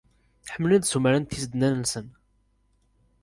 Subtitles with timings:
[0.53, 2.07] Ḥemmlen ad ssumaren tisednan-nsen.